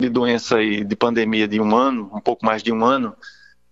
de 0.00 0.08
doença 0.08 0.62
e 0.62 0.82
de 0.82 0.96
pandemia 0.96 1.46
de 1.46 1.60
um 1.60 1.76
ano, 1.76 2.10
um 2.14 2.20
pouco 2.20 2.46
mais 2.46 2.62
de 2.62 2.72
um 2.72 2.82
ano. 2.82 3.14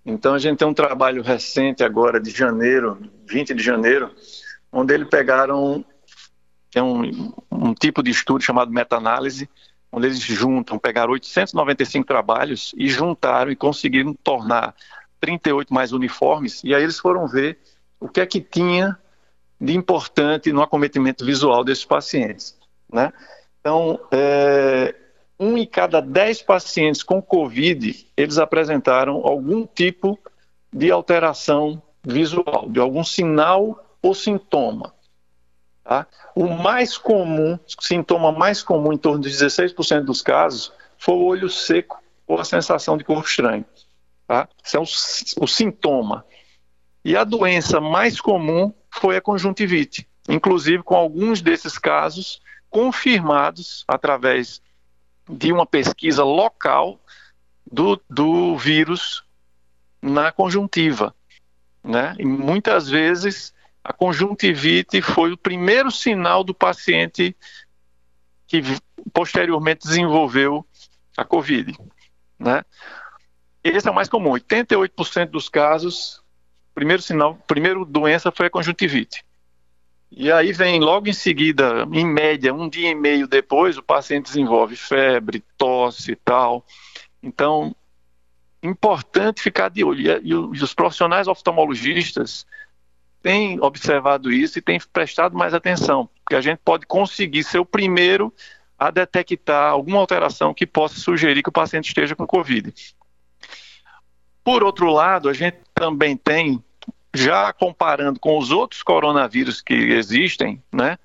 Então 0.04 0.34
a 0.34 0.38
gente 0.38 0.58
tem 0.58 0.68
um 0.68 0.74
trabalho 0.74 1.22
recente 1.22 1.82
agora 1.82 2.20
de 2.20 2.30
janeiro, 2.30 2.98
20 3.26 3.54
de 3.54 3.62
janeiro, 3.62 4.10
onde 4.70 4.92
eles 4.92 5.08
pegaram 5.08 5.84
é 6.74 6.82
um, 6.82 7.32
um 7.50 7.72
tipo 7.72 8.02
de 8.02 8.10
estudo 8.10 8.42
chamado 8.42 8.70
meta-análise, 8.70 9.48
onde 9.90 10.08
eles 10.08 10.18
juntam, 10.18 10.78
pegaram 10.78 11.12
895 11.12 12.04
trabalhos 12.04 12.74
e 12.76 12.88
juntaram 12.88 13.50
e 13.50 13.56
conseguiram 13.56 14.12
tornar 14.12 14.74
38 15.20 15.72
mais 15.72 15.92
uniformes, 15.92 16.62
e 16.64 16.74
aí 16.74 16.82
eles 16.82 16.98
foram 16.98 17.26
ver 17.26 17.58
o 18.00 18.08
que 18.08 18.20
é 18.20 18.26
que 18.26 18.40
tinha 18.40 18.98
de 19.60 19.74
importante 19.74 20.52
no 20.52 20.60
acometimento 20.60 21.24
visual 21.24 21.64
desses 21.64 21.84
pacientes. 21.84 22.58
Né? 22.92 23.12
Então, 23.60 23.98
é, 24.10 24.94
um 25.38 25.58
em 25.58 25.66
cada 25.66 26.00
dez 26.00 26.42
pacientes 26.42 27.02
com 27.02 27.20
Covid, 27.20 28.06
eles 28.16 28.38
apresentaram 28.38 29.26
algum 29.26 29.66
tipo 29.66 30.18
de 30.72 30.90
alteração 30.90 31.82
visual, 32.02 32.68
de 32.68 32.80
algum 32.80 33.02
sinal 33.02 33.84
ou 34.02 34.14
sintoma. 34.14 34.94
Tá? 35.82 36.06
O 36.34 36.48
mais 36.48 36.96
comum, 36.96 37.58
sintoma 37.80 38.32
mais 38.32 38.62
comum 38.62 38.92
em 38.92 38.98
torno 38.98 39.20
de 39.20 39.30
16% 39.30 40.02
dos 40.02 40.22
casos, 40.22 40.72
foi 40.98 41.14
o 41.14 41.24
olho 41.24 41.48
seco 41.48 42.02
ou 42.26 42.40
a 42.40 42.44
sensação 42.44 42.96
de 42.96 43.04
corpo 43.04 43.28
estranho. 43.28 43.64
Tá? 44.26 44.48
Isso 44.62 44.76
é 44.76 44.80
o, 44.80 45.44
o 45.44 45.46
sintoma. 45.46 46.24
E 47.04 47.16
a 47.16 47.24
doença 47.24 47.80
mais 47.80 48.20
comum 48.20 48.72
foi 48.90 49.16
a 49.16 49.20
conjuntivite, 49.20 50.08
inclusive 50.28 50.82
com 50.82 50.94
alguns 50.94 51.42
desses 51.42 51.76
casos 51.76 52.40
confirmados 52.70 53.84
através 53.86 54.62
de 55.28 55.52
uma 55.52 55.66
pesquisa 55.66 56.22
local 56.24 57.00
do, 57.70 58.00
do 58.08 58.56
vírus 58.56 59.24
na 60.00 60.30
conjuntiva. 60.30 61.14
Né? 61.82 62.14
E 62.18 62.24
muitas 62.24 62.88
vezes 62.88 63.54
a 63.82 63.92
conjuntivite 63.92 65.00
foi 65.02 65.32
o 65.32 65.36
primeiro 65.38 65.90
sinal 65.90 66.44
do 66.44 66.54
paciente 66.54 67.36
que 68.46 68.62
posteriormente 69.12 69.86
desenvolveu 69.86 70.66
a 71.16 71.24
Covid. 71.24 71.76
Né? 72.38 72.64
Esse 73.62 73.88
é 73.88 73.90
o 73.90 73.94
mais 73.94 74.08
comum. 74.08 74.30
88% 74.32 75.30
dos 75.30 75.48
casos, 75.48 76.22
primeiro 76.74 77.02
sinal, 77.02 77.36
primeiro 77.46 77.84
doença 77.84 78.30
foi 78.30 78.46
a 78.46 78.50
conjuntivite. 78.50 79.23
E 80.16 80.30
aí 80.30 80.52
vem 80.52 80.78
logo 80.78 81.08
em 81.08 81.12
seguida, 81.12 81.84
em 81.92 82.06
média, 82.06 82.54
um 82.54 82.68
dia 82.68 82.90
e 82.90 82.94
meio 82.94 83.26
depois, 83.26 83.76
o 83.76 83.82
paciente 83.82 84.26
desenvolve 84.26 84.76
febre, 84.76 85.42
tosse 85.58 86.12
e 86.12 86.16
tal. 86.16 86.64
Então, 87.20 87.74
importante 88.62 89.42
ficar 89.42 89.70
de 89.70 89.82
olho. 89.82 90.22
E, 90.22 90.28
e 90.28 90.34
os 90.34 90.72
profissionais 90.72 91.26
oftalmologistas 91.26 92.46
têm 93.20 93.60
observado 93.60 94.30
isso 94.30 94.56
e 94.56 94.62
têm 94.62 94.78
prestado 94.92 95.36
mais 95.36 95.52
atenção, 95.52 96.08
porque 96.22 96.36
a 96.36 96.40
gente 96.40 96.60
pode 96.64 96.86
conseguir 96.86 97.42
ser 97.42 97.58
o 97.58 97.66
primeiro 97.66 98.32
a 98.78 98.92
detectar 98.92 99.72
alguma 99.72 99.98
alteração 99.98 100.54
que 100.54 100.66
possa 100.66 101.00
sugerir 101.00 101.42
que 101.42 101.48
o 101.48 101.52
paciente 101.52 101.88
esteja 101.88 102.14
com 102.14 102.24
Covid. 102.24 102.72
Por 104.44 104.62
outro 104.62 104.92
lado, 104.92 105.28
a 105.28 105.32
gente 105.32 105.56
também 105.74 106.16
tem 106.16 106.62
já 107.14 107.52
comparando 107.52 108.18
com 108.18 108.36
os 108.36 108.50
outros 108.50 108.82
coronavírus 108.82 109.60
que 109.60 109.72
existem, 109.72 110.62
né? 110.72 110.98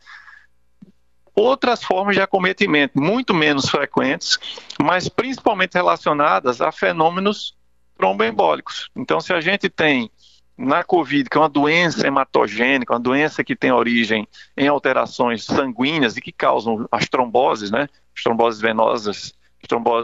Outras 1.36 1.84
formas 1.84 2.16
de 2.16 2.22
acometimento, 2.22 3.00
muito 3.00 3.34
menos 3.34 3.70
frequentes, 3.70 4.38
mas 4.82 5.08
principalmente 5.08 5.76
relacionadas 5.76 6.60
a 6.60 6.72
fenômenos 6.72 7.56
tromboembólicos. 7.96 8.90
Então, 8.96 9.22
se 9.22 9.32
a 9.32 9.40
gente 9.40 9.70
tem 9.70 10.12
na 10.58 10.84
COVID, 10.84 11.30
que 11.30 11.38
é 11.38 11.40
uma 11.40 11.48
doença 11.48 12.06
hematogênica, 12.06 12.94
uma 12.94 13.00
doença 13.00 13.44
que 13.46 13.56
tem 13.56 13.72
origem 13.72 14.28
em 14.58 14.68
alterações 14.68 15.46
sanguíneas 15.46 16.18
e 16.18 16.22
que 16.22 16.34
causam 16.34 16.86
as 16.92 17.08
tromboses, 17.08 17.72
né? 17.72 17.88
As 18.14 18.24
tromboses 18.24 18.60
venosas, 18.60 19.34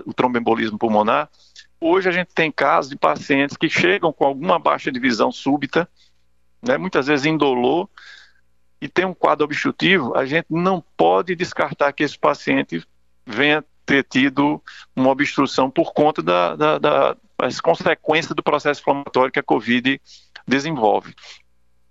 o 0.06 0.14
tromboembolismo 0.14 0.78
pulmonar, 0.78 1.30
Hoje 1.88 2.10
a 2.10 2.12
gente 2.12 2.34
tem 2.34 2.52
casos 2.52 2.90
de 2.90 2.98
pacientes 2.98 3.56
que 3.56 3.70
chegam 3.70 4.12
com 4.12 4.26
alguma 4.26 4.58
baixa 4.58 4.92
de 4.92 5.00
visão 5.00 5.32
súbita, 5.32 5.88
né, 6.60 6.80
muitas 6.80 7.06
vezes 7.06 7.28
indolor, 7.28 7.88
e 8.82 8.90
tem 8.90 9.06
um 9.06 9.14
quadro 9.14 9.46
obstrutivo, 9.46 10.18
a 10.18 10.26
gente 10.26 10.48
não 10.50 10.84
pode 10.98 11.36
descartar 11.36 11.94
que 11.94 12.02
esse 12.02 12.18
paciente 12.18 12.84
venha 13.24 13.64
ter 13.86 14.04
tido 14.04 14.60
uma 14.96 15.12
obstrução 15.12 15.70
por 15.70 15.94
conta 15.94 16.24
da, 16.24 16.56
da, 16.56 16.80
da, 16.80 17.18
das 17.38 17.62
consequências 17.62 18.34
do 18.34 18.42
processo 18.42 18.82
inflamatório 18.82 19.32
que 19.32 19.40
a 19.40 19.44
COVID 19.44 20.02
desenvolve. 20.48 21.14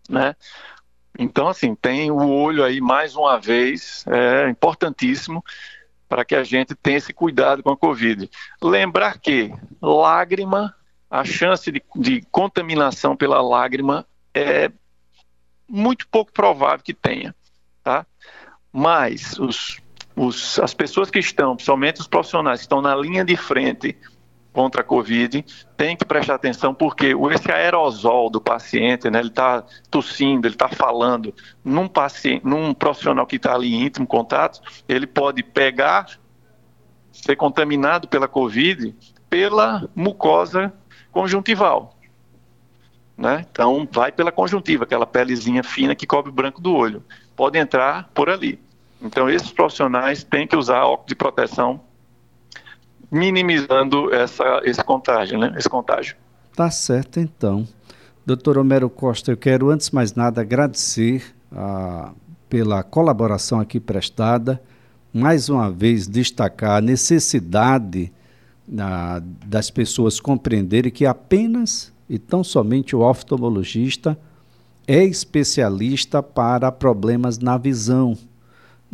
Né? 0.08 0.34
Então, 1.16 1.46
assim, 1.46 1.72
tem 1.72 2.10
o 2.10 2.28
olho 2.30 2.64
aí 2.64 2.80
mais 2.80 3.14
uma 3.14 3.38
vez, 3.38 4.04
é 4.08 4.50
importantíssimo 4.50 5.44
para 6.14 6.24
que 6.24 6.36
a 6.36 6.44
gente 6.44 6.76
tenha 6.76 6.98
esse 6.98 7.12
cuidado 7.12 7.60
com 7.60 7.72
a 7.72 7.76
Covid. 7.76 8.30
Lembrar 8.62 9.18
que 9.18 9.52
lágrima, 9.82 10.72
a 11.10 11.24
chance 11.24 11.72
de, 11.72 11.82
de 11.96 12.22
contaminação 12.30 13.16
pela 13.16 13.42
lágrima 13.42 14.06
é 14.32 14.70
muito 15.68 16.06
pouco 16.06 16.30
provável 16.32 16.84
que 16.84 16.94
tenha, 16.94 17.34
tá? 17.82 18.06
Mas 18.72 19.36
os, 19.40 19.80
os, 20.14 20.56
as 20.60 20.72
pessoas 20.72 21.10
que 21.10 21.18
estão, 21.18 21.56
principalmente 21.56 22.00
os 22.00 22.06
profissionais 22.06 22.60
que 22.60 22.66
estão 22.66 22.80
na 22.80 22.94
linha 22.94 23.24
de 23.24 23.36
frente 23.36 23.96
contra 24.54 24.80
a 24.80 24.84
Covid, 24.84 25.44
tem 25.76 25.96
que 25.96 26.04
prestar 26.04 26.36
atenção 26.36 26.72
porque 26.72 27.14
esse 27.32 27.50
aerosol 27.50 28.30
do 28.30 28.40
paciente, 28.40 29.10
né, 29.10 29.18
ele 29.18 29.28
está 29.28 29.64
tossindo, 29.90 30.46
ele 30.46 30.54
está 30.54 30.68
falando, 30.68 31.34
num 31.62 31.88
paciente, 31.88 32.46
num 32.46 32.72
profissional 32.72 33.26
que 33.26 33.36
está 33.36 33.52
ali 33.52 33.74
em 33.74 33.86
íntimo 33.86 34.06
contato, 34.06 34.60
ele 34.88 35.08
pode 35.08 35.42
pegar, 35.42 36.06
ser 37.12 37.34
contaminado 37.34 38.08
pela 38.08 38.28
Covid 38.28 38.94
pela 39.28 39.88
mucosa 39.96 40.72
conjuntival. 41.10 41.98
Né? 43.18 43.44
Então, 43.50 43.88
vai 43.90 44.12
pela 44.12 44.30
conjuntiva, 44.30 44.84
aquela 44.84 45.06
pelezinha 45.06 45.64
fina 45.64 45.96
que 45.96 46.06
cobre 46.06 46.30
o 46.30 46.34
branco 46.34 46.60
do 46.60 46.72
olho. 46.72 47.02
Pode 47.34 47.58
entrar 47.58 48.08
por 48.14 48.30
ali. 48.30 48.60
Então, 49.02 49.28
esses 49.28 49.50
profissionais 49.50 50.22
têm 50.22 50.46
que 50.46 50.56
usar 50.56 50.84
óculos 50.84 51.08
de 51.08 51.16
proteção 51.16 51.80
minimizando 53.14 54.12
essa, 54.12 54.60
esse 54.64 54.82
contágio, 54.82 55.38
né? 55.38 55.54
Esse 55.56 55.68
contágio. 55.68 56.16
Tá 56.56 56.68
certo, 56.70 57.20
então. 57.20 57.66
Doutor 58.26 58.58
Homero 58.58 58.90
Costa, 58.90 59.30
eu 59.30 59.36
quero, 59.36 59.70
antes 59.70 59.88
de 59.88 59.94
mais 59.94 60.14
nada, 60.14 60.40
agradecer 60.40 61.22
ah, 61.52 62.10
pela 62.48 62.82
colaboração 62.82 63.60
aqui 63.60 63.78
prestada. 63.78 64.60
Mais 65.12 65.48
uma 65.48 65.70
vez, 65.70 66.08
destacar 66.08 66.78
a 66.78 66.80
necessidade 66.80 68.12
ah, 68.76 69.22
das 69.46 69.70
pessoas 69.70 70.18
compreenderem 70.18 70.90
que 70.90 71.06
apenas 71.06 71.92
e 72.10 72.18
tão 72.18 72.42
somente 72.42 72.96
o 72.96 73.00
oftalmologista 73.00 74.18
é 74.86 75.04
especialista 75.04 76.22
para 76.22 76.70
problemas 76.72 77.38
na 77.38 77.56
visão 77.56 78.18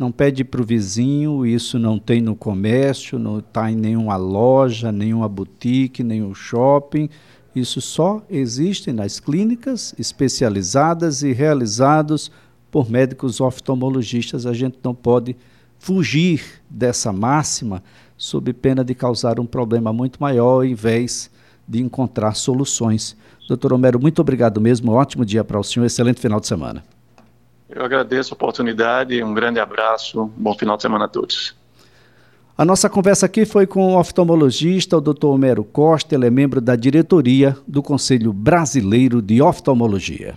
não 0.01 0.11
pede 0.11 0.43
para 0.43 0.59
o 0.59 0.65
vizinho, 0.65 1.45
isso 1.45 1.77
não 1.77 1.99
tem 1.99 2.21
no 2.21 2.35
comércio, 2.35 3.19
não 3.19 3.37
está 3.37 3.71
em 3.71 3.75
nenhuma 3.75 4.17
loja, 4.17 4.91
nenhuma 4.91 5.29
boutique, 5.29 6.03
nenhum 6.03 6.33
shopping. 6.33 7.07
Isso 7.55 7.79
só 7.79 8.23
existe 8.27 8.91
nas 8.91 9.19
clínicas 9.19 9.93
especializadas 9.99 11.21
e 11.21 11.31
realizados 11.31 12.31
por 12.71 12.89
médicos 12.89 13.39
oftalmologistas. 13.39 14.47
A 14.47 14.53
gente 14.53 14.79
não 14.83 14.95
pode 14.95 15.35
fugir 15.77 16.43
dessa 16.67 17.13
máxima 17.13 17.83
sob 18.17 18.51
pena 18.53 18.83
de 18.83 18.95
causar 18.95 19.39
um 19.39 19.45
problema 19.45 19.93
muito 19.93 20.19
maior 20.19 20.63
em 20.63 20.73
vez 20.73 21.29
de 21.67 21.79
encontrar 21.79 22.33
soluções. 22.33 23.15
Doutor 23.47 23.71
Homero, 23.71 23.99
muito 23.99 24.19
obrigado 24.19 24.59
mesmo. 24.59 24.93
Um 24.93 24.95
ótimo 24.95 25.23
dia 25.23 25.43
para 25.43 25.59
o 25.59 25.63
senhor. 25.63 25.85
Excelente 25.85 26.19
final 26.19 26.39
de 26.39 26.47
semana. 26.47 26.90
Eu 27.73 27.85
agradeço 27.85 28.33
a 28.33 28.35
oportunidade, 28.35 29.23
um 29.23 29.33
grande 29.33 29.59
abraço, 29.59 30.31
bom 30.35 30.53
final 30.53 30.75
de 30.75 30.81
semana 30.81 31.05
a 31.05 31.07
todos. 31.07 31.55
A 32.57 32.65
nossa 32.65 32.89
conversa 32.89 33.25
aqui 33.25 33.45
foi 33.45 33.65
com 33.65 33.95
o 33.95 33.99
oftalmologista, 33.99 34.97
o 34.97 35.01
Dr. 35.01 35.25
Homero 35.25 35.63
Costa, 35.63 36.13
ele 36.13 36.27
é 36.27 36.29
membro 36.29 36.59
da 36.59 36.75
diretoria 36.75 37.57
do 37.67 37.81
Conselho 37.81 38.33
Brasileiro 38.33 39.21
de 39.21 39.41
Oftalmologia. 39.41 40.35